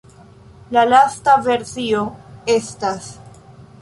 La 0.77 0.85
lasta 0.93 1.35
versio 1.49 2.01
estas. 2.57 3.11